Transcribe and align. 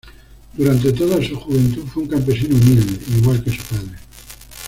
Durante 0.57 0.91
toda 0.93 1.21
su 1.23 1.35
juventud 1.35 1.85
fue 1.85 2.01
un 2.01 2.09
campesino 2.09 2.55
humilde, 2.55 2.97
igual 3.19 3.43
que 3.43 3.51
su 3.51 3.61
padre. 3.61 3.99